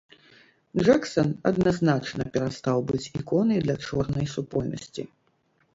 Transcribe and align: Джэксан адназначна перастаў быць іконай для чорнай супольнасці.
Джэксан 0.83 1.29
адназначна 1.49 2.23
перастаў 2.39 2.77
быць 2.89 3.05
іконай 3.21 3.59
для 3.69 3.75
чорнай 3.91 4.25
супольнасці. 4.35 5.03